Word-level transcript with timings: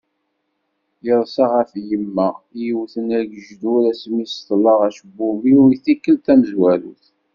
Yeḍsa 1.05 1.45
ɣef 1.53 1.71
yemma 1.87 2.27
i 2.57 2.59
yewwten 2.65 3.07
agejdur 3.19 3.83
asmi 3.91 4.23
d-ṣeṭleɣ 4.27 4.79
acebbub-iw 4.87 5.61
i 5.75 5.77
tikkelt 5.83 6.23
tamezwarut. 6.25 7.03